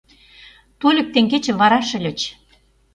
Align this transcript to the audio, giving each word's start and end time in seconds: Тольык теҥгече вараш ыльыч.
Тольык 0.79 1.07
теҥгече 1.13 1.51
вараш 1.59 1.89
ыльыч. 1.97 2.19